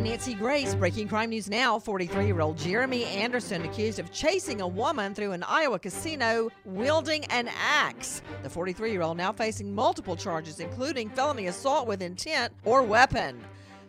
[0.00, 0.74] I'm Nancy Grace.
[0.74, 1.78] Breaking crime news now.
[1.78, 7.26] 43 year old Jeremy Anderson accused of chasing a woman through an Iowa casino wielding
[7.26, 8.22] an axe.
[8.42, 13.44] The 43 year old now facing multiple charges, including felony assault with intent or weapon.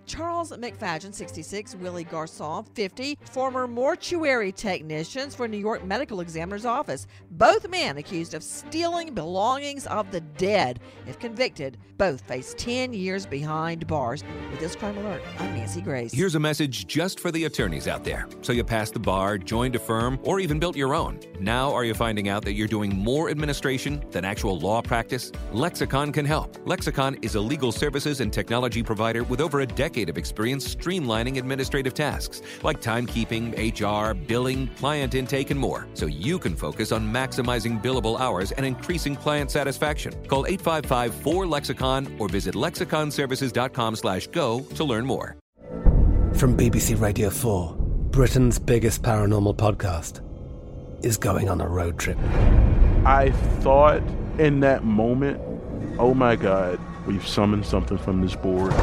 [0.05, 7.08] Charles McFadden, 66, Willie Garson, 50, former mortuary technicians for New York Medical Examiner's Office.
[7.32, 10.80] Both men accused of stealing belongings of the dead.
[11.08, 14.23] If convicted, both face 10 years behind bars.
[14.50, 16.12] With this crime alert, I'm Nancy Grace.
[16.12, 18.28] Here's a message just for the attorneys out there.
[18.42, 21.20] So you passed the bar, joined a firm, or even built your own.
[21.40, 25.31] Now are you finding out that you're doing more administration than actual law practice?
[25.52, 26.58] Lexicon can help.
[26.66, 31.38] Lexicon is a legal services and technology provider with over a decade of experience streamlining
[31.38, 37.11] administrative tasks like timekeeping, HR, billing, client intake, and more, so you can focus on
[37.11, 40.14] maximizing billable hours and increasing client satisfaction.
[40.28, 45.36] Call 855-4-LEXICON or visit lexiconservices.com slash go to learn more.
[46.34, 47.75] From BBC Radio 4,
[48.12, 50.22] Britain's biggest paranormal podcast
[51.03, 52.17] is going on a road trip.
[53.06, 54.02] I thought
[54.38, 55.42] in that moment,
[56.00, 58.73] oh my God, we've summoned something from this board.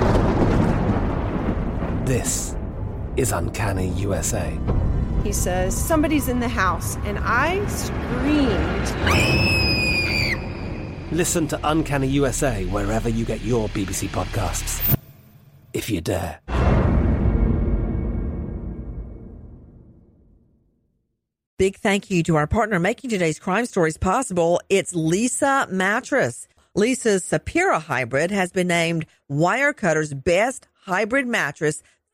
[2.09, 2.56] This
[3.19, 4.59] is Uncanny USA.
[5.25, 8.89] He says, Somebody's in the house, and I screamed.
[11.12, 14.97] Listen to Uncanny USA wherever you get your BBC podcasts,
[15.75, 16.41] if you dare.
[21.59, 24.63] Big thank you to our partner making today's crime stories possible.
[24.70, 26.48] It's Leesa Mattress.
[26.75, 31.83] Leesa's Sapira Hybrid has been named Wirecutter's best hybrid mattress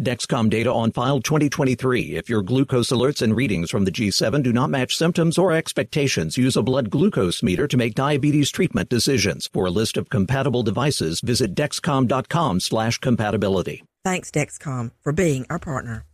[0.00, 2.16] Dexcom data on file 2023.
[2.16, 6.38] If your glucose alerts and readings from the G7 do not match symptoms or expectations,
[6.38, 9.50] use a blood glucose meter to make diabetes treatment decisions.
[9.52, 13.84] For a list of compatible devices, visit dexcom.com slash compatibility.
[14.02, 16.06] Thanks, Dexcom, for being our partner.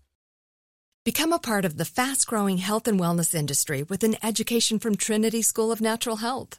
[1.05, 5.41] Become a part of the fast-growing health and wellness industry with an education from Trinity
[5.41, 6.59] School of Natural Health.